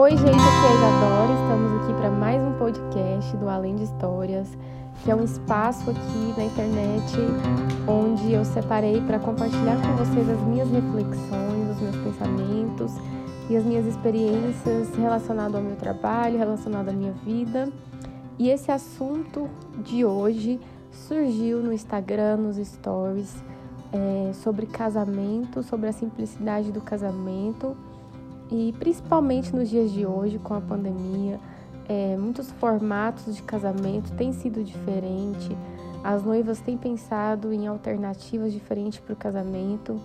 Oi, 0.00 0.12
gente, 0.12 0.30
aqui 0.30 0.34
é 0.34 0.40
a 0.40 0.74
Isadora. 0.76 1.32
Estamos 1.42 1.82
aqui 1.82 1.92
para 1.92 2.10
mais 2.10 2.42
um 2.42 2.54
podcast 2.54 3.36
do 3.36 3.50
Além 3.50 3.76
de 3.76 3.82
Histórias, 3.82 4.48
que 5.04 5.10
é 5.10 5.14
um 5.14 5.22
espaço 5.22 5.90
aqui 5.90 6.34
na 6.38 6.44
internet 6.44 7.18
onde 7.86 8.32
eu 8.32 8.42
separei 8.42 9.02
para 9.02 9.18
compartilhar 9.18 9.76
com 9.76 9.94
vocês 10.02 10.26
as 10.26 10.40
minhas 10.40 10.70
reflexões, 10.70 11.70
os 11.72 11.80
meus 11.82 11.96
pensamentos 11.96 12.92
e 13.50 13.56
as 13.58 13.62
minhas 13.62 13.84
experiências 13.84 14.88
relacionadas 14.96 15.56
ao 15.56 15.60
meu 15.60 15.76
trabalho, 15.76 16.38
relacionadas 16.38 16.94
à 16.94 16.96
minha 16.96 17.12
vida. 17.22 17.70
E 18.38 18.48
esse 18.48 18.72
assunto 18.72 19.50
de 19.84 20.02
hoje 20.02 20.58
surgiu 20.92 21.62
no 21.62 21.74
Instagram, 21.74 22.38
nos 22.38 22.56
stories, 22.56 23.36
é, 23.92 24.32
sobre 24.32 24.64
casamento, 24.64 25.62
sobre 25.62 25.90
a 25.90 25.92
simplicidade 25.92 26.72
do 26.72 26.80
casamento 26.80 27.76
e 28.50 28.74
principalmente 28.78 29.54
nos 29.54 29.70
dias 29.70 29.92
de 29.92 30.04
hoje, 30.04 30.38
com 30.38 30.54
a 30.54 30.60
pandemia, 30.60 31.38
é, 31.88 32.16
muitos 32.16 32.50
formatos 32.52 33.34
de 33.34 33.42
casamento 33.42 34.12
têm 34.12 34.32
sido 34.32 34.62
diferentes. 34.64 35.50
As 36.02 36.24
noivas 36.24 36.60
têm 36.60 36.76
pensado 36.76 37.52
em 37.52 37.66
alternativas 37.66 38.52
diferentes 38.52 38.98
para 38.98 39.12
o 39.12 39.16
casamento. 39.16 40.00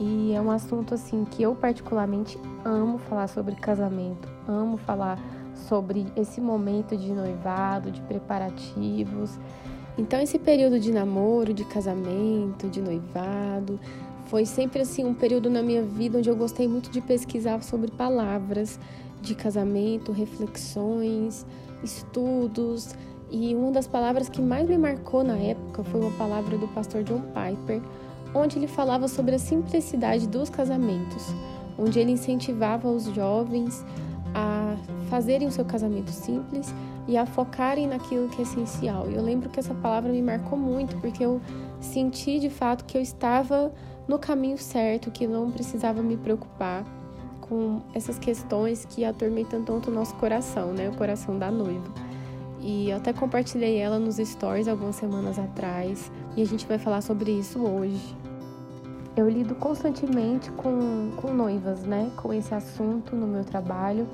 E 0.00 0.32
é 0.32 0.40
um 0.40 0.50
assunto 0.50 0.94
assim 0.94 1.24
que 1.24 1.42
eu 1.42 1.54
particularmente 1.54 2.38
amo 2.64 2.98
falar 2.98 3.28
sobre 3.28 3.54
casamento, 3.54 4.28
amo 4.48 4.76
falar 4.76 5.18
sobre 5.68 6.06
esse 6.16 6.40
momento 6.40 6.96
de 6.96 7.12
noivado, 7.12 7.90
de 7.90 8.00
preparativos. 8.02 9.38
Então 9.96 10.20
esse 10.20 10.38
período 10.38 10.80
de 10.80 10.90
namoro, 10.90 11.52
de 11.52 11.64
casamento, 11.64 12.68
de 12.68 12.80
noivado, 12.80 13.78
foi 14.32 14.46
sempre 14.46 14.80
assim 14.80 15.04
um 15.04 15.12
período 15.12 15.50
na 15.50 15.62
minha 15.62 15.82
vida 15.82 16.16
onde 16.16 16.30
eu 16.30 16.34
gostei 16.34 16.66
muito 16.66 16.90
de 16.90 17.02
pesquisar 17.02 17.62
sobre 17.62 17.90
palavras 17.90 18.80
de 19.20 19.34
casamento, 19.34 20.10
reflexões, 20.10 21.44
estudos. 21.84 22.94
E 23.30 23.54
uma 23.54 23.70
das 23.70 23.86
palavras 23.86 24.30
que 24.30 24.40
mais 24.40 24.66
me 24.66 24.78
marcou 24.78 25.22
na 25.22 25.36
época 25.36 25.84
foi 25.84 26.00
uma 26.00 26.12
palavra 26.12 26.56
do 26.56 26.66
pastor 26.68 27.02
John 27.02 27.20
Piper, 27.20 27.82
onde 28.34 28.58
ele 28.58 28.66
falava 28.66 29.06
sobre 29.06 29.34
a 29.34 29.38
simplicidade 29.38 30.26
dos 30.26 30.48
casamentos, 30.48 31.26
onde 31.78 32.00
ele 32.00 32.12
incentivava 32.12 32.88
os 32.88 33.04
jovens 33.14 33.84
a 34.34 34.76
fazerem 35.10 35.46
o 35.46 35.52
seu 35.52 35.66
casamento 35.66 36.10
simples 36.10 36.74
e 37.06 37.18
a 37.18 37.26
focarem 37.26 37.86
naquilo 37.86 38.30
que 38.30 38.40
é 38.40 38.44
essencial. 38.44 39.10
E 39.10 39.14
eu 39.14 39.22
lembro 39.22 39.50
que 39.50 39.60
essa 39.60 39.74
palavra 39.74 40.10
me 40.10 40.22
marcou 40.22 40.58
muito, 40.58 40.96
porque 41.02 41.22
eu 41.22 41.38
senti 41.80 42.38
de 42.38 42.48
fato 42.48 42.86
que 42.86 42.96
eu 42.96 43.02
estava 43.02 43.70
no 44.12 44.18
caminho 44.18 44.58
certo, 44.58 45.10
que 45.10 45.26
não 45.26 45.50
precisava 45.50 46.02
me 46.02 46.18
preocupar 46.18 46.84
com 47.40 47.80
essas 47.94 48.18
questões 48.18 48.84
que 48.84 49.06
atormentam 49.06 49.64
tanto 49.64 49.90
o 49.90 49.94
nosso 49.94 50.14
coração, 50.16 50.74
né? 50.74 50.90
O 50.90 50.92
coração 50.94 51.38
da 51.38 51.50
noiva. 51.50 51.90
E 52.60 52.90
eu 52.90 52.98
até 52.98 53.10
compartilhei 53.14 53.78
ela 53.78 53.98
nos 53.98 54.16
stories 54.16 54.68
algumas 54.68 54.96
semanas 54.96 55.38
atrás 55.38 56.12
e 56.36 56.42
a 56.42 56.44
gente 56.44 56.66
vai 56.66 56.76
falar 56.76 57.00
sobre 57.00 57.32
isso 57.32 57.58
hoje. 57.58 58.14
Eu 59.16 59.30
lido 59.30 59.54
constantemente 59.54 60.50
com, 60.52 61.12
com 61.16 61.32
noivas, 61.32 61.82
né? 61.84 62.10
Com 62.14 62.34
esse 62.34 62.54
assunto 62.54 63.16
no 63.16 63.26
meu 63.26 63.44
trabalho 63.44 64.06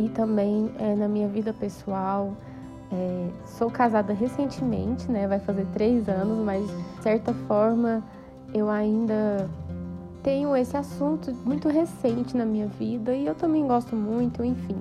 e 0.00 0.08
também 0.08 0.68
é, 0.80 0.96
na 0.96 1.06
minha 1.06 1.28
vida 1.28 1.52
pessoal. 1.52 2.36
É, 2.92 3.28
sou 3.46 3.70
casada 3.70 4.12
recentemente, 4.12 5.08
né? 5.08 5.28
Vai 5.28 5.38
fazer 5.38 5.64
três 5.72 6.08
anos, 6.08 6.44
mas 6.44 6.66
de 6.66 7.02
certa 7.04 7.32
forma 7.46 8.02
eu 8.54 8.70
ainda 8.70 9.50
tenho 10.22 10.56
esse 10.56 10.76
assunto 10.76 11.34
muito 11.44 11.68
recente 11.68 12.36
na 12.36 12.46
minha 12.46 12.68
vida 12.68 13.12
e 13.12 13.26
eu 13.26 13.34
também 13.34 13.66
gosto 13.66 13.96
muito, 13.96 14.44
enfim. 14.44 14.76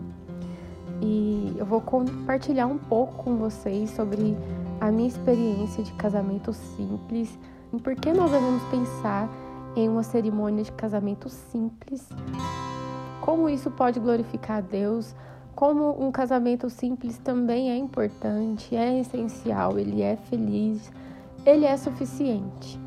E 1.02 1.56
eu 1.58 1.66
vou 1.66 1.82
compartilhar 1.82 2.68
um 2.68 2.78
pouco 2.78 3.24
com 3.24 3.36
vocês 3.36 3.90
sobre 3.90 4.38
a 4.80 4.92
minha 4.92 5.08
experiência 5.08 5.84
de 5.84 5.92
casamento 5.94 6.54
simples 6.54 7.38
e 7.74 7.78
por 7.80 7.96
que 7.96 8.14
nós 8.14 8.32
devemos 8.32 8.64
pensar 8.66 9.28
em 9.76 9.90
uma 9.90 10.04
cerimônia 10.04 10.64
de 10.64 10.72
casamento 10.72 11.28
simples, 11.30 12.08
como 13.22 13.50
isso 13.50 13.72
pode 13.72 14.00
glorificar 14.00 14.58
a 14.58 14.62
Deus, 14.62 15.16
como 15.56 16.00
um 16.00 16.12
casamento 16.12 16.70
simples 16.70 17.18
também 17.18 17.72
é 17.72 17.76
importante, 17.76 18.76
é 18.76 19.00
essencial, 19.00 19.80
ele 19.80 20.04
é 20.04 20.16
feliz, 20.16 20.92
ele 21.46 21.66
é 21.66 21.76
suficiente. 21.76 22.83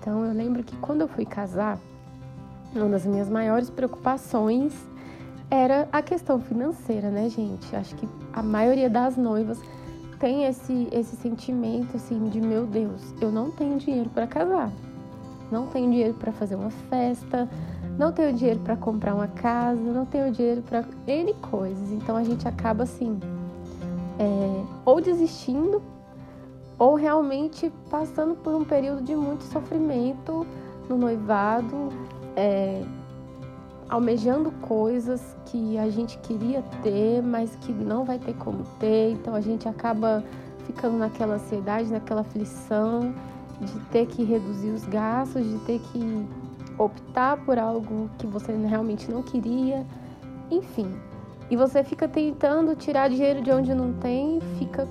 Então 0.00 0.24
eu 0.24 0.32
lembro 0.32 0.64
que 0.64 0.74
quando 0.78 1.02
eu 1.02 1.08
fui 1.08 1.26
casar, 1.26 1.78
uma 2.74 2.88
das 2.88 3.04
minhas 3.04 3.28
maiores 3.28 3.68
preocupações 3.68 4.72
era 5.50 5.86
a 5.92 6.00
questão 6.00 6.40
financeira, 6.40 7.10
né, 7.10 7.28
gente? 7.28 7.76
Acho 7.76 7.94
que 7.96 8.08
a 8.32 8.42
maioria 8.42 8.88
das 8.88 9.16
noivas 9.16 9.60
tem 10.18 10.44
esse, 10.44 10.88
esse 10.90 11.16
sentimento 11.16 11.96
assim 11.96 12.28
de 12.28 12.40
meu 12.40 12.66
Deus, 12.66 13.14
eu 13.20 13.30
não 13.30 13.50
tenho 13.50 13.78
dinheiro 13.78 14.08
para 14.10 14.26
casar, 14.26 14.70
não 15.50 15.66
tenho 15.66 15.90
dinheiro 15.90 16.14
para 16.14 16.32
fazer 16.32 16.54
uma 16.54 16.70
festa, 16.70 17.48
não 17.98 18.12
tenho 18.12 18.32
dinheiro 18.32 18.60
para 18.60 18.76
comprar 18.76 19.14
uma 19.14 19.28
casa, 19.28 19.80
não 19.80 20.06
tenho 20.06 20.30
dinheiro 20.30 20.62
para 20.62 20.84
N 21.06 21.34
coisas. 21.34 21.90
Então 21.90 22.16
a 22.16 22.24
gente 22.24 22.48
acaba 22.48 22.84
assim, 22.84 23.18
é, 24.18 24.64
ou 24.84 25.00
desistindo 25.00 25.82
ou 26.80 26.94
realmente 26.94 27.70
passando 27.90 28.34
por 28.34 28.54
um 28.54 28.64
período 28.64 29.02
de 29.02 29.14
muito 29.14 29.44
sofrimento 29.44 30.46
no 30.88 30.96
noivado, 30.96 31.90
é, 32.34 32.82
almejando 33.86 34.50
coisas 34.62 35.36
que 35.44 35.76
a 35.76 35.90
gente 35.90 36.16
queria 36.20 36.62
ter, 36.82 37.22
mas 37.22 37.54
que 37.56 37.70
não 37.70 38.02
vai 38.02 38.18
ter 38.18 38.32
como 38.32 38.64
ter, 38.78 39.12
então 39.12 39.34
a 39.34 39.42
gente 39.42 39.68
acaba 39.68 40.24
ficando 40.64 40.96
naquela 40.96 41.34
ansiedade, 41.34 41.92
naquela 41.92 42.22
aflição 42.22 43.14
de 43.60 43.78
ter 43.90 44.06
que 44.06 44.24
reduzir 44.24 44.70
os 44.70 44.86
gastos, 44.86 45.44
de 45.46 45.58
ter 45.66 45.80
que 45.92 46.26
optar 46.78 47.36
por 47.44 47.58
algo 47.58 48.08
que 48.16 48.26
você 48.26 48.52
realmente 48.52 49.10
não 49.10 49.22
queria, 49.22 49.86
enfim. 50.50 50.90
E 51.50 51.56
você 51.56 51.84
fica 51.84 52.08
tentando 52.08 52.74
tirar 52.74 53.10
dinheiro 53.10 53.42
de 53.42 53.50
onde 53.50 53.74
não 53.74 53.92
tem, 53.92 54.40
fica 54.58 54.88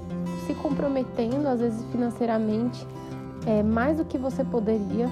se 0.49 0.55
comprometendo, 0.55 1.47
às 1.47 1.59
vezes 1.59 1.85
financeiramente, 1.91 2.83
é, 3.45 3.61
mais 3.61 3.97
do 3.97 4.05
que 4.05 4.17
você 4.17 4.43
poderia, 4.43 5.07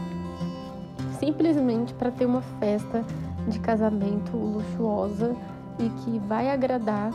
simplesmente 1.20 1.94
para 1.94 2.10
ter 2.10 2.26
uma 2.26 2.42
festa 2.60 3.06
de 3.48 3.60
casamento 3.60 4.36
luxuosa 4.36 5.36
e 5.78 5.90
que 5.90 6.18
vai 6.28 6.50
agradar 6.50 7.12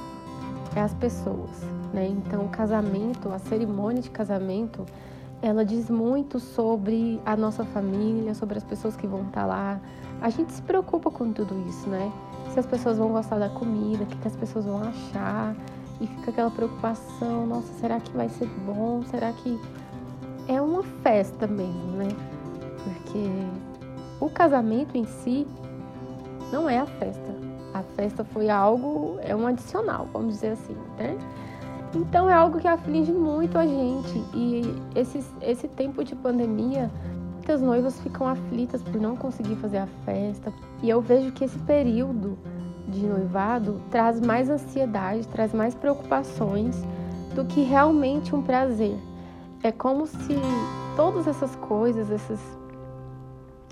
as 0.76 0.94
pessoas, 0.94 1.50
né? 1.92 2.06
Então, 2.06 2.44
o 2.44 2.48
casamento, 2.48 3.28
a 3.28 3.40
cerimônia 3.40 4.00
de 4.00 4.10
casamento, 4.10 4.86
ela 5.42 5.64
diz 5.64 5.90
muito 5.90 6.38
sobre 6.38 7.20
a 7.26 7.36
nossa 7.36 7.64
família, 7.64 8.34
sobre 8.34 8.56
as 8.56 8.62
pessoas 8.62 8.94
que 8.94 9.06
vão 9.06 9.22
estar 9.22 9.46
lá. 9.46 9.80
A 10.20 10.30
gente 10.30 10.52
se 10.52 10.62
preocupa 10.62 11.10
com 11.10 11.32
tudo 11.32 11.60
isso, 11.68 11.88
né? 11.88 12.12
Se 12.52 12.60
as 12.60 12.66
pessoas 12.66 12.98
vão 12.98 13.08
gostar 13.08 13.40
da 13.40 13.48
comida, 13.48 14.04
o 14.04 14.06
que 14.06 14.28
as 14.28 14.36
pessoas 14.36 14.64
vão 14.64 14.80
achar 14.80 15.56
e 16.02 16.06
fica 16.08 16.32
aquela 16.32 16.50
preocupação, 16.50 17.46
nossa, 17.46 17.72
será 17.74 18.00
que 18.00 18.10
vai 18.10 18.28
ser 18.28 18.48
bom? 18.66 19.02
Será 19.04 19.32
que 19.32 19.58
é 20.48 20.60
uma 20.60 20.82
festa 20.82 21.46
mesmo, 21.46 21.92
né? 21.92 22.08
Porque 22.82 23.28
o 24.20 24.28
casamento 24.28 24.96
em 24.96 25.04
si 25.04 25.46
não 26.52 26.68
é 26.68 26.78
a 26.78 26.86
festa. 26.86 27.32
A 27.72 27.82
festa 27.94 28.24
foi 28.24 28.50
algo, 28.50 29.16
é 29.22 29.34
um 29.34 29.46
adicional, 29.46 30.08
vamos 30.12 30.34
dizer 30.34 30.52
assim, 30.52 30.76
né? 30.98 31.16
Então 31.94 32.28
é 32.28 32.32
algo 32.32 32.58
que 32.58 32.66
aflige 32.66 33.12
muito 33.12 33.56
a 33.56 33.64
gente. 33.64 34.24
E 34.34 34.62
esse, 34.96 35.22
esse 35.40 35.68
tempo 35.68 36.02
de 36.02 36.16
pandemia, 36.16 36.90
muitas 37.34 37.62
noivas 37.62 38.00
ficam 38.00 38.26
aflitas 38.26 38.82
por 38.82 39.00
não 39.00 39.16
conseguir 39.16 39.54
fazer 39.56 39.78
a 39.78 39.86
festa. 40.04 40.52
E 40.82 40.90
eu 40.90 41.00
vejo 41.00 41.30
que 41.30 41.44
esse 41.44 41.58
período 41.60 42.36
de 42.92 43.06
noivado 43.06 43.80
traz 43.90 44.20
mais 44.20 44.48
ansiedade, 44.48 45.26
traz 45.28 45.52
mais 45.52 45.74
preocupações 45.74 46.76
do 47.34 47.44
que 47.44 47.62
realmente 47.62 48.34
um 48.34 48.42
prazer. 48.42 48.96
É 49.62 49.72
como 49.72 50.06
se 50.06 50.36
todas 50.94 51.26
essas 51.26 51.56
coisas, 51.56 52.10
esses, 52.10 52.40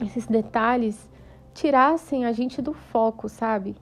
esses 0.03 0.27
detalhes, 0.27 1.09
tirassem 1.53 2.25
a 2.25 2.33
gente 2.33 2.62
do 2.62 2.73
foco, 2.73 3.29
sabe? 3.29 3.77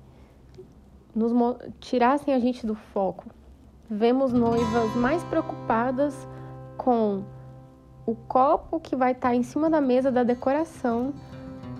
Nos, 1.14 1.32
tirassem 1.80 2.34
a 2.34 2.38
gente 2.38 2.66
do 2.66 2.74
foco. 2.74 3.26
Vemos 3.88 4.32
noivas 4.32 4.94
mais 4.96 5.22
preocupadas 5.24 6.26
com 6.76 7.22
o 8.04 8.14
copo 8.14 8.80
que 8.80 8.96
vai 8.96 9.12
estar 9.12 9.34
em 9.34 9.42
cima 9.42 9.70
da 9.70 9.80
mesa 9.80 10.10
da 10.10 10.24
decoração 10.24 11.12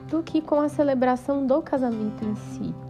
do 0.09 0.23
que 0.23 0.41
com 0.41 0.61
a 0.61 0.69
celebração 0.69 1.47
do 1.47 1.61
casamento 1.61 2.25
em 2.25 2.35
si 2.35 2.88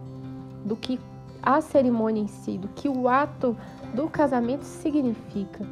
do 0.63 0.75
que 0.75 0.99
a 1.41 1.61
cerimônia 1.61 2.21
em 2.21 2.27
si, 2.27 2.57
do 2.57 2.67
que 2.69 2.89
o 2.89 3.07
ato 3.07 3.55
do 3.93 4.09
casamento 4.09 4.63
significa. 4.63 5.65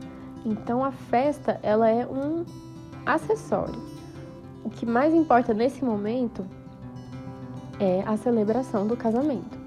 Então 0.45 0.83
a 0.83 0.91
festa, 0.91 1.59
ela 1.61 1.89
é 1.89 2.05
um 2.05 2.45
acessório. 3.05 3.81
O 4.63 4.69
que 4.69 4.85
mais 4.85 5.13
importa 5.13 5.53
nesse 5.53 5.83
momento 5.83 6.45
é 7.79 8.03
a 8.05 8.17
celebração 8.17 8.87
do 8.87 8.97
casamento. 8.97 9.57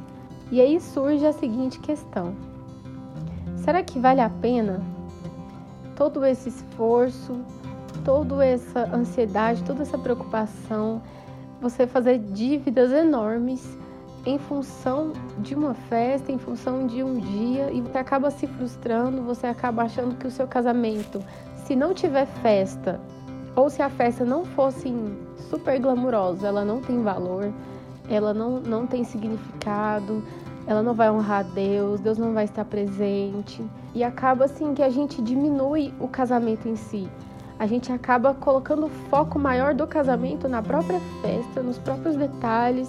E 0.51 0.61
aí 0.61 0.81
surge 0.81 1.25
a 1.27 1.33
seguinte 1.33 1.79
questão: 1.79 2.35
será 3.57 3.83
que 3.83 3.99
vale 3.99 4.21
a 4.21 4.29
pena 4.29 4.83
todo 5.95 6.25
esse 6.25 6.49
esforço, 6.49 7.41
toda 8.05 8.45
essa 8.45 8.89
ansiedade, 8.95 9.63
toda 9.65 9.83
essa 9.83 9.99
preocupação, 9.99 11.03
você 11.61 11.87
fazer 11.87 12.19
dívidas 12.19 12.91
enormes 12.91 13.79
em 14.25 14.39
função 14.39 15.13
de 15.39 15.55
uma 15.55 15.75
festa, 15.75 16.31
em 16.31 16.39
função 16.39 16.87
de 16.87 17.03
um 17.03 17.19
dia, 17.19 17.71
e 17.73 17.81
você 17.81 17.99
acaba 17.99 18.31
se 18.31 18.47
frustrando, 18.47 19.23
você 19.23 19.47
acaba 19.47 19.83
achando 19.83 20.17
que 20.17 20.27
o 20.27 20.31
seu 20.31 20.47
casamento, 20.47 21.23
se 21.65 21.75
não 21.75 21.95
tiver 21.95 22.27
festa, 22.27 23.01
ou 23.57 23.71
se 23.71 23.83
a 23.83 23.89
festa 23.89 24.25
não 24.25 24.45
fosse 24.45 24.93
super 25.49 25.81
glamurosa, 25.81 26.47
ela 26.47 26.65
não 26.65 26.81
tem 26.81 27.03
valor, 27.03 27.53
ela 28.09 28.35
não, 28.35 28.61
não 28.61 28.87
tem 28.87 29.05
significado, 29.05 30.23
ela 30.67 30.83
não 30.83 30.95
vai 30.95 31.11
honrar 31.11 31.45
Deus, 31.45 32.01
Deus 32.01 32.19
não 32.19 32.33
vai 32.33 32.45
estar 32.45 32.65
presente. 32.65 33.65
E 33.95 34.05
acaba 34.05 34.45
assim 34.45 34.75
que 34.75 34.83
a 34.83 34.91
gente 34.91 35.21
diminui 35.23 35.93
o 35.99 36.07
casamento 36.07 36.69
em 36.69 36.77
si. 36.77 37.09
A 37.59 37.67
gente 37.67 37.93
acaba 37.93 38.35
colocando 38.35 38.87
o 38.87 38.89
foco 38.89 39.39
maior 39.39 39.75
do 39.75 39.87
casamento 39.87 40.49
na 40.49 40.63
própria 40.63 41.01
festa, 41.21 41.63
nos 41.63 41.79
próprios 41.79 42.17
detalhes, 42.17 42.89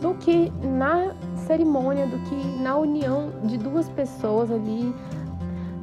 do 0.00 0.14
que 0.14 0.52
na 0.62 1.14
cerimônia, 1.46 2.06
do 2.06 2.18
que 2.28 2.34
na 2.60 2.76
união 2.76 3.30
de 3.44 3.56
duas 3.56 3.88
pessoas 3.88 4.50
ali, 4.50 4.94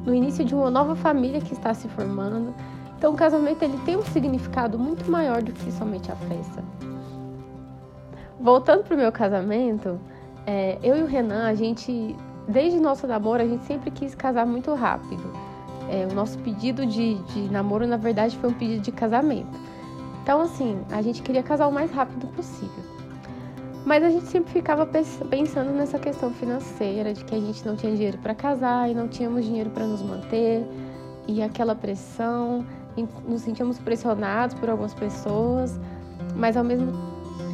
no 0.04 0.14
início 0.14 0.44
de 0.44 0.54
uma 0.54 0.70
nova 0.70 0.94
família 0.94 1.40
que 1.40 1.52
está 1.52 1.74
se 1.74 1.88
formando. 1.88 2.54
Então 2.96 3.12
o 3.12 3.16
casamento 3.16 3.62
ele 3.62 3.78
tem 3.84 3.96
um 3.96 4.02
significado 4.02 4.78
muito 4.78 5.10
maior 5.10 5.42
do 5.42 5.52
que 5.52 5.72
somente 5.72 6.10
a 6.12 6.16
festa. 6.16 6.62
Voltando 8.40 8.84
para 8.84 8.94
o 8.94 8.98
meu 8.98 9.10
casamento, 9.10 9.98
é, 10.46 10.78
eu 10.82 10.96
e 10.96 11.02
o 11.02 11.06
Renan, 11.06 11.46
a 11.46 11.54
gente, 11.54 12.14
desde 12.46 12.78
nosso 12.78 13.06
namoro, 13.06 13.42
a 13.42 13.46
gente 13.46 13.64
sempre 13.64 13.90
quis 13.90 14.14
casar 14.14 14.46
muito 14.46 14.72
rápido. 14.74 15.32
É, 15.90 16.06
o 16.10 16.14
nosso 16.14 16.38
pedido 16.38 16.86
de, 16.86 17.14
de 17.14 17.40
namoro, 17.50 17.86
na 17.86 17.96
verdade, 17.96 18.36
foi 18.38 18.50
um 18.50 18.54
pedido 18.54 18.82
de 18.82 18.92
casamento. 18.92 19.58
Então, 20.22 20.40
assim, 20.40 20.78
a 20.90 21.02
gente 21.02 21.22
queria 21.22 21.42
casar 21.42 21.66
o 21.66 21.72
mais 21.72 21.90
rápido 21.90 22.26
possível. 22.28 22.93
Mas 23.84 24.02
a 24.02 24.08
gente 24.08 24.26
sempre 24.26 24.50
ficava 24.50 24.86
pensando 24.86 25.70
nessa 25.72 25.98
questão 25.98 26.30
financeira, 26.30 27.12
de 27.12 27.22
que 27.24 27.34
a 27.34 27.38
gente 27.38 27.66
não 27.66 27.76
tinha 27.76 27.92
dinheiro 27.94 28.18
para 28.18 28.34
casar 28.34 28.90
e 28.90 28.94
não 28.94 29.08
tínhamos 29.08 29.44
dinheiro 29.44 29.68
para 29.70 29.86
nos 29.86 30.00
manter, 30.00 30.66
e 31.28 31.42
aquela 31.42 31.74
pressão, 31.74 32.64
nos 33.28 33.42
sentíamos 33.42 33.78
pressionados 33.78 34.54
por 34.54 34.70
algumas 34.70 34.94
pessoas, 34.94 35.78
mas 36.34 36.56
ao 36.56 36.64
mesmo 36.64 36.92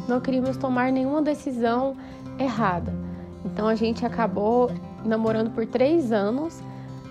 não 0.07 0.21
queríamos 0.21 0.55
tomar 0.55 0.91
nenhuma 0.91 1.21
decisão 1.21 1.95
errada. 2.39 2.93
Então 3.43 3.67
a 3.67 3.75
gente 3.75 4.05
acabou 4.05 4.71
namorando 5.03 5.51
por 5.51 5.65
três 5.65 6.11
anos 6.11 6.61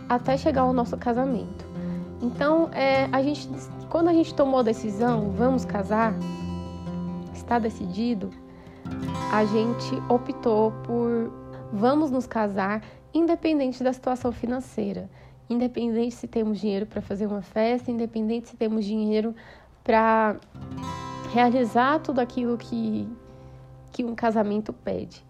até 0.09 0.37
chegar 0.37 0.63
ao 0.63 0.73
nosso 0.73 0.97
casamento. 0.97 1.65
Então 2.23 2.71
é, 2.73 3.09
a 3.13 3.23
gente, 3.23 3.49
quando 3.89 4.09
a 4.09 4.13
gente 4.13 4.35
tomou 4.35 4.61
a 4.61 4.63
decisão, 4.63 5.31
vamos 5.37 5.65
casar, 5.65 6.15
está 7.35 7.59
decidido, 7.59 8.31
a 9.33 9.45
gente 9.45 9.95
optou 10.09 10.73
por 10.85 11.33
vamos 11.73 12.11
nos 12.11 12.27
casar, 12.27 12.83
independente 13.15 13.83
da 13.83 13.93
situação 13.93 14.33
financeira, 14.33 15.09
independente 15.49 16.15
se 16.15 16.27
temos 16.27 16.61
dinheiro 16.61 16.87
para 16.87 17.01
fazer 17.01 17.27
uma 17.27 17.43
festa, 17.43 17.91
independente 17.91 18.49
se 18.49 18.57
temos 18.57 18.85
dinheiro 18.85 19.35
para 19.85 20.37
realizar 21.33 22.01
tudo 22.01 22.21
aquilo 22.21 22.57
que, 22.57 23.09
que 23.93 24.05
um 24.05 24.15
casamento 24.15 24.73
pede. 24.73 25.25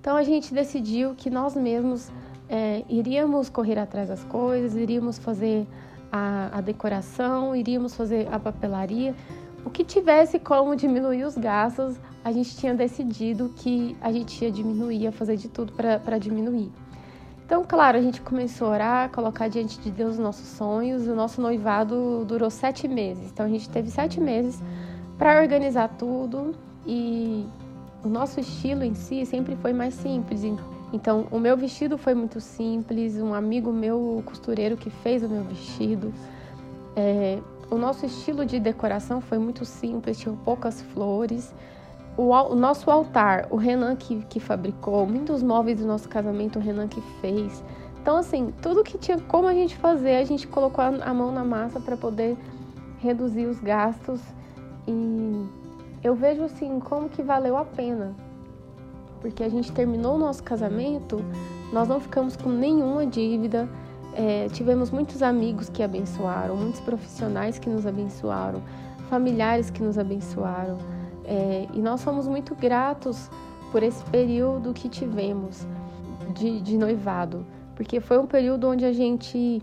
Então 0.00 0.16
a 0.16 0.22
gente 0.22 0.54
decidiu 0.54 1.14
que 1.14 1.28
nós 1.28 1.54
mesmos 1.54 2.10
é, 2.48 2.82
iríamos 2.88 3.48
correr 3.48 3.78
atrás 3.78 4.08
das 4.08 4.24
coisas, 4.24 4.74
iríamos 4.74 5.18
fazer 5.18 5.66
a, 6.10 6.58
a 6.58 6.60
decoração, 6.60 7.54
iríamos 7.54 7.94
fazer 7.94 8.26
a 8.32 8.38
papelaria. 8.38 9.14
O 9.64 9.70
que 9.70 9.84
tivesse 9.84 10.38
como 10.38 10.74
diminuir 10.74 11.24
os 11.24 11.36
gastos, 11.36 11.96
a 12.24 12.32
gente 12.32 12.56
tinha 12.56 12.74
decidido 12.74 13.52
que 13.56 13.96
a 14.00 14.10
gente 14.12 14.44
ia 14.44 14.50
diminuir, 14.50 15.02
ia 15.02 15.12
fazer 15.12 15.36
de 15.36 15.48
tudo 15.48 15.72
para 15.72 16.18
diminuir. 16.18 16.70
Então, 17.44 17.64
claro, 17.66 17.98
a 17.98 18.00
gente 18.00 18.20
começou 18.20 18.68
a 18.68 18.70
orar, 18.70 19.10
colocar 19.10 19.48
diante 19.48 19.80
de 19.80 19.90
Deus 19.90 20.12
os 20.12 20.18
nossos 20.20 20.46
sonhos. 20.46 21.08
O 21.08 21.14
nosso 21.16 21.40
noivado 21.40 22.24
durou 22.24 22.48
sete 22.48 22.86
meses. 22.86 23.30
Então, 23.32 23.44
a 23.44 23.48
gente 23.48 23.68
teve 23.68 23.90
sete 23.90 24.20
meses 24.20 24.62
para 25.18 25.40
organizar 25.40 25.88
tudo 25.98 26.54
e 26.86 27.44
o 28.04 28.08
nosso 28.08 28.38
estilo 28.38 28.84
em 28.84 28.94
si 28.94 29.26
sempre 29.26 29.56
foi 29.56 29.72
mais 29.72 29.94
simples. 29.94 30.42
Então, 30.92 31.26
o 31.30 31.38
meu 31.38 31.56
vestido 31.56 31.98
foi 31.98 32.14
muito 32.14 32.40
simples, 32.40 33.16
um 33.16 33.34
amigo 33.34 33.72
meu, 33.72 34.22
costureiro, 34.24 34.76
que 34.76 34.88
fez 34.88 35.22
o 35.22 35.28
meu 35.28 35.42
vestido. 35.42 36.14
É, 36.94 37.38
o 37.70 37.76
nosso 37.76 38.04
estilo 38.04 38.44
de 38.44 38.58
decoração 38.58 39.20
foi 39.20 39.38
muito 39.38 39.64
simples, 39.64 40.18
tinha 40.18 40.34
poucas 40.44 40.82
flores. 40.82 41.54
O, 42.16 42.30
o, 42.30 42.54
nosso 42.54 42.90
altar, 42.90 43.46
o 43.50 43.56
Renan 43.56 43.94
que, 43.96 44.22
que 44.28 44.40
fabricou, 44.40 45.06
muitos 45.06 45.42
móveis 45.42 45.78
do 45.78 45.86
nosso 45.86 46.08
casamento, 46.08 46.58
o 46.58 46.62
Renan 46.62 46.88
que 46.88 47.00
fez. 47.20 47.62
Então, 48.02 48.16
assim, 48.16 48.52
tudo 48.60 48.82
que 48.82 48.98
tinha 48.98 49.18
como 49.20 49.46
a 49.46 49.54
gente 49.54 49.76
fazer, 49.76 50.16
a 50.16 50.24
gente 50.24 50.46
colocou 50.46 50.84
a 50.84 51.14
mão 51.14 51.30
na 51.30 51.44
massa 51.44 51.78
para 51.78 51.96
poder 51.96 52.36
reduzir 52.98 53.46
os 53.46 53.60
gastos 53.60 54.20
e 54.86 55.46
eu 56.02 56.14
vejo 56.14 56.42
assim 56.42 56.80
como 56.80 57.08
que 57.08 57.22
valeu 57.22 57.56
a 57.56 57.64
pena. 57.64 58.14
Porque 59.20 59.44
a 59.44 59.48
gente 59.48 59.70
terminou 59.70 60.16
o 60.16 60.18
nosso 60.18 60.42
casamento, 60.42 61.22
nós 61.72 61.86
não 61.86 62.00
ficamos 62.00 62.36
com 62.36 62.48
nenhuma 62.48 63.06
dívida, 63.06 63.68
é, 64.14 64.48
tivemos 64.48 64.90
muitos 64.90 65.22
amigos 65.22 65.68
que 65.68 65.82
abençoaram, 65.82 66.56
muitos 66.56 66.80
profissionais 66.80 67.58
que 67.58 67.68
nos 67.68 67.86
abençoaram, 67.86 68.62
familiares 69.08 69.70
que 69.70 69.82
nos 69.82 69.98
abençoaram. 69.98 70.78
É, 71.24 71.66
e 71.72 71.80
nós 71.80 72.00
somos 72.00 72.26
muito 72.26 72.54
gratos 72.54 73.30
por 73.70 73.82
esse 73.82 74.02
período 74.04 74.72
que 74.72 74.88
tivemos 74.88 75.66
de, 76.34 76.60
de 76.60 76.76
noivado, 76.76 77.46
porque 77.76 78.00
foi 78.00 78.18
um 78.18 78.26
período 78.26 78.68
onde 78.68 78.84
a 78.84 78.92
gente 78.92 79.62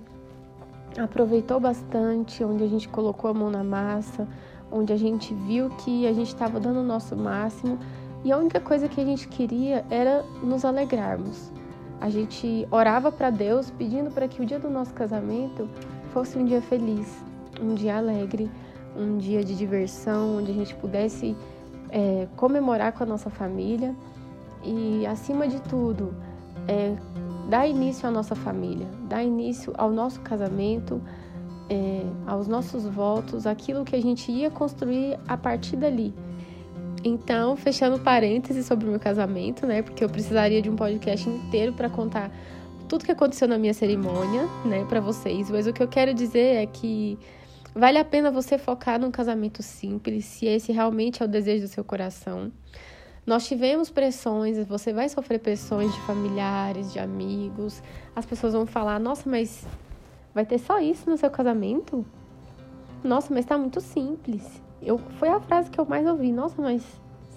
aproveitou 0.98 1.60
bastante, 1.60 2.44
onde 2.44 2.64
a 2.64 2.68
gente 2.68 2.88
colocou 2.88 3.30
a 3.30 3.34
mão 3.34 3.52
na 3.52 3.64
massa, 3.64 4.28
onde 4.72 4.92
a 4.92 4.98
gente 4.98 5.34
viu 5.34 5.70
que 5.70 6.08
a 6.08 6.14
gente 6.14 6.28
estava 6.28 6.60
dando 6.60 6.80
o 6.80 6.84
nosso 6.84 7.16
máximo 7.16 7.78
e 8.24 8.32
a 8.32 8.38
única 8.38 8.60
coisa 8.60 8.88
que 8.88 9.00
a 9.00 9.06
gente 9.06 9.28
queria 9.28 9.86
era 9.90 10.24
nos 10.42 10.66
alegrarmos. 10.66 11.52
A 12.00 12.10
gente 12.10 12.68
orava 12.70 13.12
para 13.12 13.30
Deus 13.30 13.72
pedindo 13.72 14.12
para 14.12 14.28
que 14.28 14.42
o 14.42 14.46
dia 14.46 14.60
do 14.60 14.70
nosso 14.70 14.94
casamento 14.94 15.68
fosse 16.14 16.38
um 16.38 16.46
dia 16.46 16.62
feliz, 16.62 17.24
um 17.60 17.74
dia 17.74 17.98
alegre, 17.98 18.50
um 18.96 19.18
dia 19.18 19.44
de 19.44 19.56
diversão, 19.56 20.38
onde 20.38 20.52
a 20.52 20.54
gente 20.54 20.76
pudesse 20.76 21.36
é, 21.90 22.28
comemorar 22.36 22.92
com 22.92 23.04
a 23.04 23.06
nossa 23.06 23.30
família 23.30 23.96
e, 24.64 25.06
acima 25.06 25.48
de 25.48 25.62
tudo, 25.64 26.14
é, 26.68 26.96
dar 27.50 27.68
início 27.68 28.08
à 28.08 28.12
nossa 28.12 28.36
família, 28.36 28.88
dar 29.08 29.24
início 29.24 29.74
ao 29.78 29.92
nosso 29.92 30.20
casamento 30.22 31.02
é, 31.70 32.04
aos 32.26 32.48
nossos 32.48 32.86
votos 32.86 33.46
aquilo 33.46 33.84
que 33.84 33.96
a 33.96 34.02
gente 34.02 34.32
ia 34.32 34.50
construir 34.50 35.20
a 35.28 35.36
partir 35.36 35.76
dali. 35.76 36.14
Então, 37.08 37.56
fechando 37.56 38.00
parênteses 38.00 38.66
sobre 38.66 38.88
o 38.88 38.92
meu 38.92 39.00
casamento, 39.00 39.66
né? 39.66 39.82
Porque 39.82 40.04
eu 40.04 40.10
precisaria 40.10 40.62
de 40.62 40.70
um 40.70 40.76
podcast 40.76 41.28
inteiro 41.30 41.74
para 41.74 41.90
contar 41.90 42.32
tudo 42.88 43.06
que 43.06 43.12
aconteceu 43.12 43.48
na 43.48 43.58
minha 43.58 43.74
cerimônia, 43.74 44.48
né, 44.64 44.86
para 44.88 45.00
vocês. 45.00 45.50
Mas 45.50 45.68
o 45.68 45.74
que 45.74 45.84
eu 45.84 45.88
quero 45.88 46.14
dizer 46.14 46.56
é 46.56 46.66
que 46.66 47.18
vale 47.76 47.98
a 47.98 48.06
pena 48.06 48.32
você 48.32 48.58
focar 48.58 49.00
num 49.00 49.12
casamento 49.12 49.62
simples, 49.62 50.26
se 50.26 50.46
esse 50.46 50.72
realmente 50.72 51.22
é 51.22 51.26
o 51.26 51.28
desejo 51.28 51.66
do 51.66 51.70
seu 51.70 51.84
coração. 51.84 52.52
Nós 53.26 53.46
tivemos 53.46 53.90
pressões, 53.90 54.66
você 54.66 54.94
vai 54.94 55.10
sofrer 55.10 55.40
pressões 55.40 55.94
de 55.94 56.00
familiares, 56.02 56.94
de 56.94 57.00
amigos. 57.00 57.84
As 58.16 58.26
pessoas 58.26 58.54
vão 58.54 58.66
falar: 58.66 59.00
"Nossa, 59.00 59.30
mas 59.30 59.68
Vai 60.38 60.46
ter 60.46 60.60
só 60.60 60.80
isso 60.80 61.10
no 61.10 61.18
seu 61.18 61.32
casamento? 61.32 62.06
Nossa, 63.04 63.34
mas 63.34 63.44
tá 63.44 63.58
muito 63.58 63.82
simples. 63.82 64.62
Eu, 64.82 64.98
foi 64.98 65.30
a 65.30 65.40
frase 65.40 65.70
que 65.70 65.80
eu 65.80 65.86
mais 65.86 66.06
ouvi. 66.08 66.32
Nossa, 66.32 66.62
mas 66.62 66.84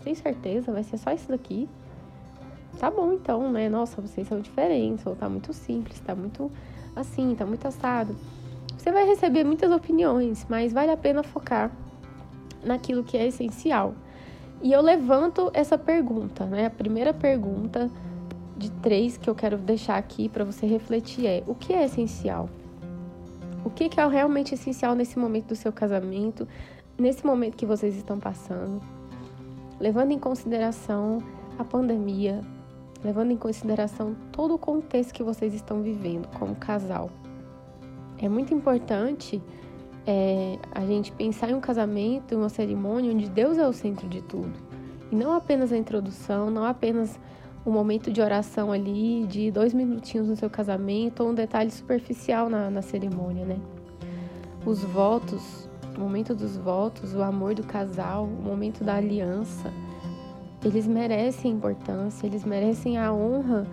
tem 0.03 0.15
certeza? 0.15 0.73
Vai 0.73 0.83
ser 0.83 0.99
só 0.99 1.13
isso 1.13 1.29
daqui? 1.29 1.69
Tá 2.79 2.91
bom 2.91 3.13
então, 3.13 3.51
né? 3.51 3.69
Nossa, 3.69 4.01
vocês 4.01 4.27
são 4.29 4.41
diferentes, 4.41 5.05
ou 5.05 5.15
tá 5.15 5.29
muito 5.29 5.53
simples, 5.53 6.01
tá 6.01 6.15
muito 6.15 6.51
assim, 6.95 7.35
tá 7.35 7.45
muito 7.45 7.67
assado. 7.67 8.17
Você 8.77 8.91
vai 8.91 9.05
receber 9.05 9.45
muitas 9.45 9.71
opiniões, 9.71 10.47
mas 10.49 10.73
vale 10.73 10.91
a 10.91 10.97
pena 10.97 11.23
focar 11.23 11.71
naquilo 12.65 13.05
que 13.05 13.17
é 13.17 13.27
essencial. 13.27 13.95
E 14.63 14.73
eu 14.73 14.81
levanto 14.81 15.51
essa 15.53 15.77
pergunta, 15.77 16.47
né? 16.47 16.67
A 16.67 16.71
primeira 16.71 17.13
pergunta 17.13 17.91
de 18.57 18.71
três 18.71 19.17
que 19.17 19.29
eu 19.29 19.35
quero 19.35 19.57
deixar 19.57 19.97
aqui 19.97 20.29
para 20.29 20.45
você 20.45 20.67
refletir 20.67 21.27
é: 21.27 21.43
o 21.47 21.55
que 21.55 21.73
é 21.73 21.85
essencial? 21.85 22.49
O 23.65 23.69
que, 23.69 23.91
é 24.01 24.07
realmente 24.07 24.55
essencial 24.55 24.95
nesse 24.95 25.19
momento 25.19 25.49
do 25.49 25.57
seu 25.57 25.71
casamento, 25.71 26.49
nesse 27.01 27.25
momento 27.25 27.57
que 27.57 27.67
vocês 27.67 27.97
estão 27.97 28.19
passando, 28.19 28.81
levando 29.79 30.13
em 30.13 30.19
consideração 30.19 31.23
a 31.59 31.65
pandemia, 31.65 32.43
levando 33.03 33.31
em 33.31 33.37
consideração 33.37 34.15
todo 34.31 34.55
o 34.55 34.59
contexto 34.59 35.15
que 35.15 35.23
vocês 35.23 35.55
estão 35.55 35.83
vivendo 35.83 36.29
como 36.39 36.55
casal. 36.55 37.11
É 38.19 38.29
muito 38.29 38.53
importante 38.53 39.43
é, 40.07 40.59
a 40.73 40.85
gente 40.85 41.11
pensar 41.13 41.51
em 41.51 41.55
um 41.55 41.61
casamento, 41.61 42.37
uma 42.37 42.49
cerimônia 42.49 43.13
onde 43.13 43.29
Deus 43.29 43.57
é 43.57 43.67
o 43.67 43.73
centro 43.73 44.09
de 44.09 44.21
tudo. 44.23 44.53
E 45.11 45.17
não 45.17 45.33
apenas 45.33 45.73
a 45.73 45.77
introdução, 45.77 46.51
não 46.51 46.65
apenas 46.65 47.19
um 47.65 47.71
momento 47.71 48.11
de 48.11 48.21
oração 48.21 48.73
ali, 48.73 49.27
de 49.27 49.51
dois 49.51 49.75
minutinhos 49.75 50.29
no 50.29 50.37
seu 50.37 50.49
casamento, 50.49 51.23
ou 51.23 51.31
um 51.31 51.35
detalhe 51.35 51.71
superficial 51.71 52.49
na, 52.49 52.71
na 52.71 52.83
cerimônia, 52.83 53.45
né? 53.45 53.59
Os 54.65 54.83
votos, 54.83 55.60
o 55.97 56.01
momento 56.01 56.35
dos 56.35 56.57
votos, 56.57 57.15
o 57.15 57.23
amor 57.23 57.55
do 57.55 57.63
casal, 57.63 58.25
o 58.25 58.43
momento 58.43 58.85
da 58.85 58.95
aliança, 58.95 59.73
eles 60.65 60.87
merecem 60.87 61.53
importância, 61.53 62.27
eles 62.27 62.45
merecem 62.45 62.99
a 62.99 63.13
honra 63.13 63.67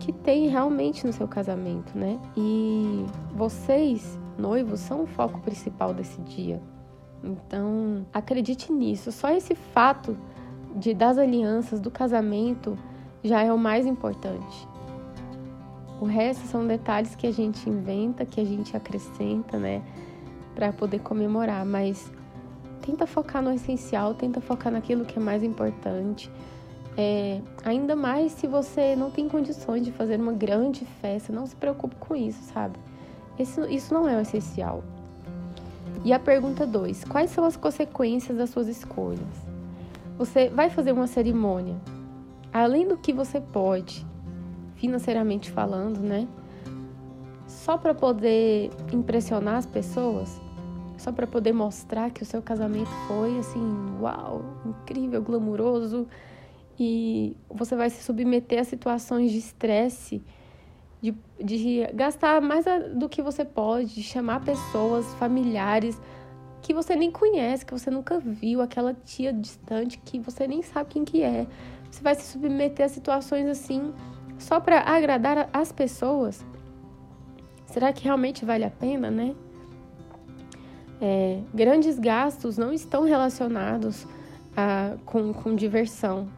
que 0.00 0.12
tem 0.12 0.48
realmente 0.48 1.06
no 1.06 1.12
seu 1.12 1.28
casamento, 1.28 1.96
né? 1.96 2.18
E 2.36 3.04
vocês, 3.34 4.18
noivos, 4.38 4.80
são 4.80 5.02
o 5.02 5.06
foco 5.06 5.40
principal 5.40 5.94
desse 5.94 6.20
dia. 6.22 6.60
Então, 7.22 8.04
acredite 8.12 8.72
nisso. 8.72 9.10
Só 9.12 9.30
esse 9.30 9.54
fato 9.54 10.16
de 10.76 10.92
das 10.92 11.16
alianças, 11.18 11.80
do 11.80 11.90
casamento, 11.90 12.76
já 13.22 13.42
é 13.42 13.52
o 13.52 13.58
mais 13.58 13.86
importante. 13.86 14.68
O 16.00 16.04
resto 16.04 16.46
são 16.46 16.66
detalhes 16.66 17.14
que 17.14 17.26
a 17.26 17.32
gente 17.32 17.68
inventa, 17.70 18.26
que 18.26 18.40
a 18.40 18.44
gente 18.44 18.76
acrescenta, 18.76 19.58
né, 19.58 19.82
para 20.54 20.72
poder 20.72 21.00
comemorar, 21.00 21.64
mas 21.64 22.10
tenta 22.80 23.06
focar 23.06 23.42
no 23.42 23.52
essencial, 23.52 24.14
tenta 24.14 24.40
focar 24.40 24.72
naquilo 24.72 25.04
que 25.04 25.18
é 25.18 25.22
mais 25.22 25.42
importante. 25.42 26.30
É, 26.96 27.40
ainda 27.64 27.96
mais 27.96 28.32
se 28.32 28.46
você 28.46 28.94
não 28.94 29.10
tem 29.10 29.28
condições 29.28 29.84
de 29.84 29.90
fazer 29.90 30.20
uma 30.20 30.32
grande 30.32 30.84
festa, 31.00 31.32
não 31.32 31.46
se 31.46 31.56
preocupe 31.56 31.96
com 31.96 32.14
isso, 32.14 32.42
sabe? 32.52 32.78
Isso, 33.38 33.64
isso 33.64 33.92
não 33.92 34.08
é 34.08 34.16
o 34.16 34.20
essencial. 34.20 34.84
E 36.04 36.12
a 36.12 36.18
pergunta 36.18 36.66
2: 36.66 37.04
Quais 37.04 37.30
são 37.30 37.44
as 37.44 37.56
consequências 37.56 38.36
das 38.36 38.50
suas 38.50 38.68
escolhas? 38.68 39.44
Você 40.16 40.48
vai 40.48 40.70
fazer 40.70 40.92
uma 40.92 41.08
cerimônia 41.08 41.74
além 42.54 42.86
do 42.86 42.96
que 42.96 43.12
você 43.12 43.40
pode, 43.40 44.06
financeiramente 44.76 45.50
falando, 45.50 45.98
né? 45.98 46.28
Só 47.48 47.76
para 47.76 47.92
poder 47.92 48.70
impressionar 48.92 49.56
as 49.56 49.66
pessoas, 49.66 50.40
só 51.04 51.12
para 51.12 51.26
poder 51.26 51.52
mostrar 51.52 52.10
que 52.10 52.22
o 52.22 52.26
seu 52.26 52.40
casamento 52.40 52.88
foi 53.06 53.38
assim, 53.38 53.60
uau, 54.00 54.42
incrível, 54.64 55.20
glamuroso, 55.20 56.08
e 56.80 57.36
você 57.48 57.76
vai 57.76 57.90
se 57.90 58.02
submeter 58.02 58.58
a 58.58 58.64
situações 58.64 59.30
de 59.30 59.36
estresse, 59.36 60.22
de, 61.02 61.14
de 61.38 61.86
gastar 61.92 62.40
mais 62.40 62.64
do 62.94 63.06
que 63.06 63.20
você 63.20 63.44
pode, 63.44 63.94
de 63.94 64.02
chamar 64.02 64.42
pessoas, 64.42 65.04
familiares 65.16 66.00
que 66.62 66.72
você 66.72 66.96
nem 66.96 67.10
conhece, 67.10 67.66
que 67.66 67.74
você 67.74 67.90
nunca 67.90 68.18
viu, 68.18 68.62
aquela 68.62 68.94
tia 68.94 69.30
distante 69.30 69.98
que 69.98 70.18
você 70.18 70.48
nem 70.48 70.62
sabe 70.62 70.88
quem 70.88 71.04
que 71.04 71.22
é, 71.22 71.46
você 71.90 72.02
vai 72.02 72.14
se 72.14 72.22
submeter 72.22 72.86
a 72.86 72.88
situações 72.88 73.46
assim 73.46 73.92
só 74.38 74.58
para 74.58 74.80
agradar 74.80 75.50
as 75.52 75.70
pessoas? 75.70 76.42
Será 77.66 77.92
que 77.92 78.04
realmente 78.04 78.42
vale 78.46 78.64
a 78.64 78.70
pena, 78.70 79.10
né? 79.10 79.34
É, 81.00 81.40
grandes 81.52 81.98
gastos 81.98 82.56
não 82.56 82.72
estão 82.72 83.04
relacionados 83.04 84.06
a, 84.56 84.96
com, 85.04 85.32
com 85.32 85.54
diversão. 85.54 86.28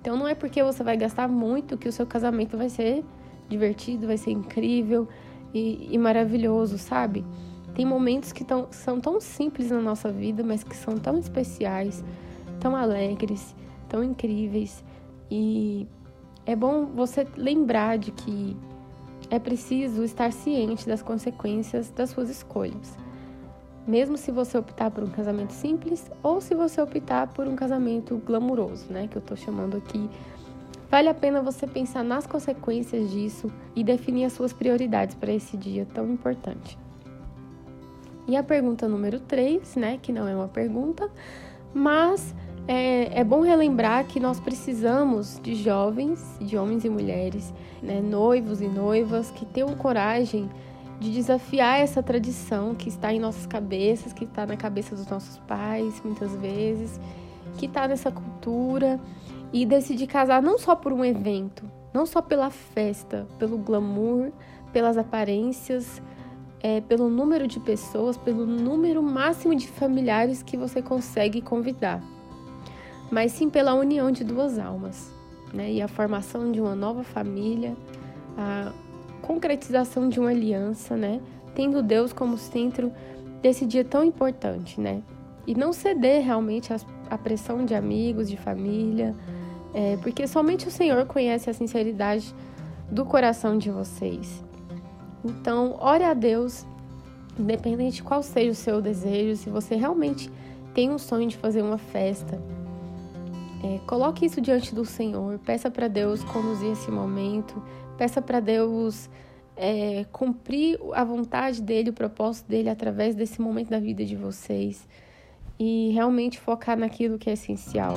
Então 0.00 0.16
não 0.16 0.26
é 0.26 0.34
porque 0.34 0.62
você 0.62 0.82
vai 0.82 0.96
gastar 0.96 1.28
muito 1.28 1.78
que 1.78 1.88
o 1.88 1.92
seu 1.92 2.06
casamento 2.06 2.56
vai 2.56 2.68
ser 2.68 3.04
divertido, 3.48 4.06
vai 4.06 4.16
ser 4.16 4.32
incrível 4.32 5.08
e, 5.54 5.88
e 5.90 5.98
maravilhoso, 5.98 6.78
sabe? 6.78 7.24
Tem 7.74 7.86
momentos 7.86 8.32
que 8.32 8.44
tão, 8.44 8.68
são 8.70 9.00
tão 9.00 9.20
simples 9.20 9.70
na 9.70 9.80
nossa 9.80 10.10
vida, 10.10 10.42
mas 10.42 10.62
que 10.62 10.76
são 10.76 10.96
tão 10.96 11.18
especiais, 11.18 12.04
tão 12.60 12.76
alegres, 12.76 13.54
tão 13.88 14.02
incríveis. 14.02 14.82
E 15.30 15.86
é 16.44 16.56
bom 16.56 16.86
você 16.86 17.26
lembrar 17.36 17.96
de 17.96 18.10
que 18.10 18.56
é 19.30 19.38
preciso 19.38 20.02
estar 20.02 20.32
ciente 20.32 20.86
das 20.86 21.00
consequências 21.00 21.90
das 21.90 22.10
suas 22.10 22.28
escolhas. 22.28 22.98
Mesmo 23.86 24.16
se 24.16 24.30
você 24.30 24.56
optar 24.56 24.90
por 24.90 25.02
um 25.02 25.08
casamento 25.08 25.52
simples 25.52 26.10
ou 26.22 26.40
se 26.40 26.54
você 26.54 26.80
optar 26.80 27.26
por 27.28 27.48
um 27.48 27.56
casamento 27.56 28.16
glamuroso, 28.24 28.92
né, 28.92 29.08
que 29.08 29.16
eu 29.16 29.22
tô 29.22 29.34
chamando 29.34 29.76
aqui, 29.76 30.08
vale 30.88 31.08
a 31.08 31.14
pena 31.14 31.42
você 31.42 31.66
pensar 31.66 32.04
nas 32.04 32.26
consequências 32.26 33.10
disso 33.10 33.50
e 33.74 33.82
definir 33.82 34.26
as 34.26 34.34
suas 34.34 34.52
prioridades 34.52 35.16
para 35.16 35.32
esse 35.32 35.56
dia 35.56 35.86
tão 35.92 36.08
importante. 36.08 36.78
E 38.28 38.36
a 38.36 38.42
pergunta 38.42 38.86
número 38.86 39.18
3, 39.18 39.74
né, 39.74 39.98
que 40.00 40.12
não 40.12 40.28
é 40.28 40.36
uma 40.36 40.46
pergunta, 40.46 41.10
mas 41.74 42.32
é, 42.68 43.18
é, 43.18 43.24
bom 43.24 43.40
relembrar 43.40 44.06
que 44.06 44.20
nós 44.20 44.38
precisamos 44.38 45.40
de 45.42 45.56
jovens, 45.56 46.36
de 46.40 46.56
homens 46.56 46.84
e 46.84 46.88
mulheres, 46.88 47.52
né, 47.82 48.00
noivos 48.00 48.60
e 48.60 48.68
noivas, 48.68 49.32
que 49.32 49.44
tenham 49.44 49.74
coragem 49.74 50.48
de 51.02 51.12
desafiar 51.12 51.80
essa 51.80 52.02
tradição 52.02 52.74
que 52.74 52.88
está 52.88 53.12
em 53.12 53.20
nossas 53.20 53.46
cabeças, 53.46 54.12
que 54.12 54.24
está 54.24 54.46
na 54.46 54.56
cabeça 54.56 54.94
dos 54.94 55.06
nossos 55.06 55.38
pais, 55.40 56.00
muitas 56.04 56.34
vezes, 56.36 57.00
que 57.58 57.66
está 57.66 57.86
nessa 57.88 58.10
cultura, 58.10 59.00
e 59.52 59.66
decidir 59.66 60.06
casar 60.06 60.40
não 60.40 60.58
só 60.58 60.74
por 60.74 60.92
um 60.92 61.04
evento, 61.04 61.64
não 61.92 62.06
só 62.06 62.22
pela 62.22 62.48
festa, 62.48 63.26
pelo 63.38 63.58
glamour, 63.58 64.30
pelas 64.72 64.96
aparências, 64.96 66.00
é, 66.60 66.80
pelo 66.80 67.10
número 67.10 67.46
de 67.46 67.60
pessoas, 67.60 68.16
pelo 68.16 68.46
número 68.46 69.02
máximo 69.02 69.54
de 69.54 69.68
familiares 69.68 70.42
que 70.42 70.56
você 70.56 70.80
consegue 70.80 71.42
convidar 71.42 72.00
mas 73.12 73.32
sim 73.32 73.50
pela 73.50 73.74
união 73.74 74.10
de 74.10 74.24
duas 74.24 74.58
almas, 74.58 75.12
né? 75.52 75.70
E 75.70 75.82
a 75.82 75.86
formação 75.86 76.50
de 76.50 76.62
uma 76.62 76.74
nova 76.74 77.04
família, 77.04 77.76
a 78.38 78.72
concretização 79.22 80.08
de 80.08 80.20
uma 80.20 80.30
aliança, 80.30 80.96
né? 80.96 81.20
Tendo 81.54 81.82
Deus 81.82 82.12
como 82.12 82.36
centro 82.36 82.92
desse 83.40 83.64
dia 83.64 83.84
tão 83.84 84.04
importante, 84.04 84.80
né? 84.80 85.02
E 85.46 85.54
não 85.54 85.72
ceder 85.72 86.22
realmente 86.24 86.72
à 87.10 87.18
pressão 87.18 87.64
de 87.64 87.74
amigos, 87.74 88.28
de 88.28 88.36
família, 88.36 89.14
é, 89.74 89.96
porque 90.02 90.26
somente 90.26 90.68
o 90.68 90.70
Senhor 90.70 91.06
conhece 91.06 91.48
a 91.48 91.54
sinceridade 91.54 92.34
do 92.90 93.04
coração 93.04 93.56
de 93.56 93.70
vocês. 93.70 94.44
Então, 95.24 95.76
ore 95.80 96.04
a 96.04 96.14
Deus, 96.14 96.66
independente 97.38 97.96
de 97.96 98.02
qual 98.02 98.22
seja 98.22 98.50
o 98.50 98.54
seu 98.54 98.82
desejo, 98.82 99.36
se 99.36 99.48
você 99.48 99.74
realmente 99.76 100.30
tem 100.74 100.90
um 100.90 100.98
sonho 100.98 101.28
de 101.28 101.36
fazer 101.36 101.62
uma 101.62 101.78
festa, 101.78 102.40
é, 103.62 103.78
coloque 103.86 104.26
isso 104.26 104.40
diante 104.40 104.74
do 104.74 104.84
Senhor, 104.84 105.38
peça 105.38 105.70
para 105.70 105.86
Deus 105.86 106.24
conduzir 106.24 106.72
esse 106.72 106.90
momento, 106.90 107.62
peça 107.96 108.20
para 108.20 108.40
Deus 108.40 109.08
é, 109.56 110.04
cumprir 110.10 110.78
a 110.94 111.04
vontade 111.04 111.62
dele, 111.62 111.90
o 111.90 111.92
propósito 111.92 112.48
dele 112.48 112.68
através 112.68 113.14
desse 113.14 113.40
momento 113.40 113.70
da 113.70 113.78
vida 113.78 114.04
de 114.04 114.16
vocês 114.16 114.88
e 115.60 115.90
realmente 115.92 116.40
focar 116.40 116.76
naquilo 116.76 117.18
que 117.18 117.30
é 117.30 117.34
essencial. 117.34 117.94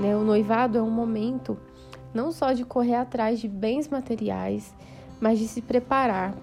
Né? 0.00 0.16
O 0.16 0.24
noivado 0.24 0.76
é 0.76 0.82
um 0.82 0.90
momento 0.90 1.56
não 2.12 2.32
só 2.32 2.52
de 2.52 2.64
correr 2.64 2.96
atrás 2.96 3.38
de 3.38 3.46
bens 3.46 3.88
materiais, 3.88 4.74
mas 5.20 5.38
de 5.38 5.46
se 5.46 5.62
preparar 5.62 6.34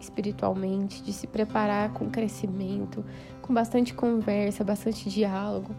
espiritualmente, 0.00 1.02
de 1.02 1.12
se 1.12 1.28
preparar 1.28 1.92
com 1.92 2.10
crescimento, 2.10 3.04
com 3.40 3.54
bastante 3.54 3.94
conversa, 3.94 4.64
bastante 4.64 5.08
diálogo 5.08 5.72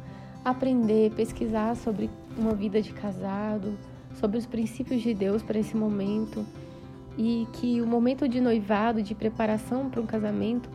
aprender, 0.44 1.12
pesquisar 1.12 1.76
sobre 1.76 2.10
uma 2.38 2.54
vida 2.54 2.82
de 2.82 2.92
casado, 2.92 3.78
sobre 4.20 4.38
os 4.38 4.46
princípios 4.46 5.02
de 5.02 5.14
Deus 5.14 5.42
para 5.42 5.60
esse 5.60 5.76
momento 5.76 6.46
e 7.18 7.48
que 7.54 7.82
o 7.82 7.88
momento 7.88 8.28
de 8.28 8.42
noivado, 8.42 9.02
de 9.02 9.14
preparação 9.14 9.90
para 9.90 10.02
um 10.02 10.06
casamento, 10.06 10.70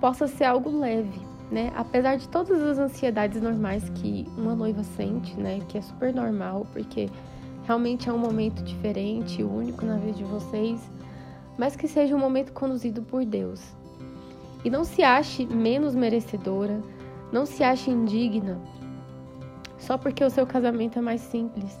possa 0.00 0.26
ser 0.26 0.44
algo 0.44 0.70
leve, 0.70 1.20
né? 1.50 1.72
Apesar 1.76 2.16
de 2.16 2.28
todas 2.28 2.60
as 2.60 2.78
ansiedades 2.78 3.40
normais 3.40 3.88
que 3.90 4.26
uma 4.36 4.54
noiva 4.54 4.82
sente, 4.82 5.38
né? 5.38 5.60
Que 5.68 5.78
é 5.78 5.82
super 5.82 6.14
normal, 6.14 6.66
porque 6.72 7.08
realmente 7.64 8.08
é 8.08 8.12
um 8.12 8.18
momento 8.18 8.62
diferente, 8.62 9.42
único 9.42 9.84
na 9.84 9.96
vida 9.96 10.12
de 10.12 10.24
vocês, 10.24 10.80
mas 11.58 11.76
que 11.76 11.86
seja 11.86 12.14
um 12.14 12.18
momento 12.18 12.52
conduzido 12.52 13.02
por 13.02 13.24
Deus. 13.24 13.62
E 14.64 14.70
não 14.70 14.84
se 14.84 15.02
ache 15.02 15.44
menos 15.44 15.94
merecedora, 15.94 16.80
não 17.32 17.46
se 17.46 17.64
ache 17.64 17.90
indigna 17.90 18.60
só 19.82 19.98
porque 19.98 20.22
o 20.22 20.30
seu 20.30 20.46
casamento 20.46 20.98
é 20.98 21.02
mais 21.02 21.20
simples. 21.20 21.76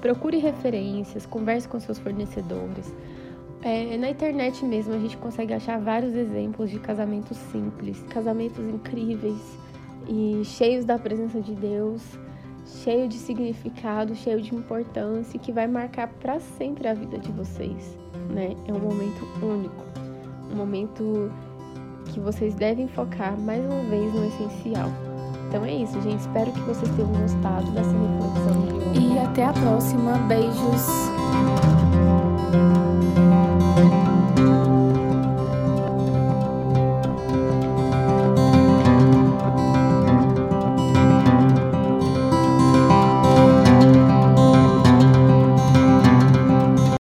Procure 0.00 0.36
referências, 0.36 1.24
converse 1.24 1.66
com 1.66 1.80
seus 1.80 1.98
fornecedores. 1.98 2.94
É, 3.62 3.96
na 3.96 4.10
internet 4.10 4.62
mesmo 4.64 4.94
a 4.94 4.98
gente 4.98 5.16
consegue 5.16 5.54
achar 5.54 5.80
vários 5.80 6.14
exemplos 6.14 6.70
de 6.70 6.78
casamentos 6.78 7.36
simples, 7.50 8.02
casamentos 8.10 8.58
incríveis 8.58 9.40
e 10.06 10.42
cheios 10.44 10.84
da 10.84 10.98
presença 10.98 11.40
de 11.40 11.54
Deus, 11.54 12.02
cheio 12.84 13.08
de 13.08 13.16
significado, 13.16 14.14
cheio 14.14 14.40
de 14.40 14.54
importância, 14.54 15.38
que 15.38 15.50
vai 15.50 15.66
marcar 15.66 16.08
para 16.08 16.38
sempre 16.38 16.86
a 16.86 16.94
vida 16.94 17.18
de 17.18 17.32
vocês, 17.32 17.98
né? 18.30 18.54
É 18.68 18.72
um 18.72 18.78
momento 18.78 19.26
único, 19.42 19.84
um 20.52 20.56
momento 20.56 21.32
que 22.16 22.20
vocês 22.20 22.54
devem 22.54 22.88
focar 22.88 23.38
mais 23.38 23.62
uma 23.62 23.82
vez 23.82 24.10
no 24.14 24.24
essencial. 24.26 24.88
Então 25.48 25.62
é 25.66 25.74
isso, 25.74 26.00
gente. 26.00 26.20
Espero 26.20 26.50
que 26.50 26.60
vocês 26.60 26.90
tenham 26.96 27.12
gostado 27.12 27.70
dessa 27.72 27.90
reflexão. 27.90 28.94
E 28.94 29.18
até 29.18 29.44
a 29.44 29.52
próxima. 29.52 30.12
Beijos. 30.26 30.86